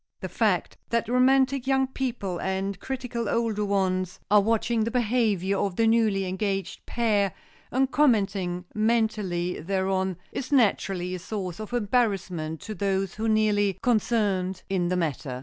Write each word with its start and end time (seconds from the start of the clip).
The 0.21 0.29
fact 0.29 0.79
that 0.89 1.07
romantic 1.07 1.67
young 1.67 1.85
people 1.85 2.39
and 2.41 2.79
critical 2.79 3.29
older 3.29 3.63
ones 3.63 4.19
are 4.31 4.41
watching 4.41 4.83
the 4.83 4.89
behavior 4.89 5.59
of 5.59 5.75
the 5.75 5.85
newly 5.85 6.25
engaged 6.25 6.83
pair 6.87 7.35
and 7.69 7.91
commenting 7.91 8.65
mentally 8.73 9.59
thereon, 9.59 10.17
is 10.31 10.51
naturally 10.51 11.13
a 11.13 11.19
source 11.19 11.59
of 11.59 11.71
embarrassment 11.71 12.61
to 12.61 12.73
those 12.73 13.19
most 13.19 13.29
nearly 13.29 13.77
concerned 13.83 14.63
in 14.69 14.87
the 14.87 14.97
matter. 14.97 15.39